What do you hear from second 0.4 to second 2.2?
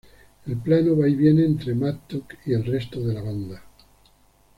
El plano va y viene entre Matt